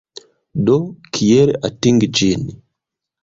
[0.69, 0.77] Do
[1.17, 2.49] kiel atingi ĝin?